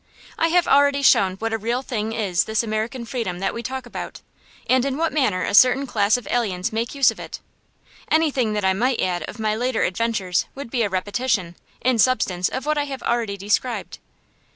[0.35, 3.85] I have already shown what a real thing is this American freedom that we talk
[3.85, 4.21] about,
[4.67, 7.39] and in what manner a certain class of aliens make use of it.
[8.09, 12.49] Anything that I might add of my later adventures would be a repetition, in substance,
[12.49, 13.99] of what I have already described.